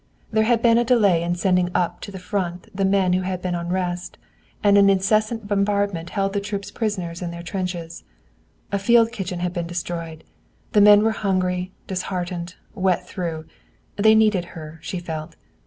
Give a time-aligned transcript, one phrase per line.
[0.31, 3.39] There had been a delay in sending up to the Front the men who had
[3.39, 4.17] been on rest,
[4.63, 8.03] and an incessant bombardment held the troops prisoners in their trenches.
[8.71, 10.23] A field kitchen had been destroyed.
[10.71, 13.45] The men were hungry, disheartened, wet through.
[13.95, 15.35] They needed her, she felt.